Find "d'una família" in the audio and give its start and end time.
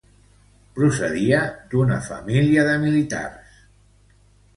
1.73-2.65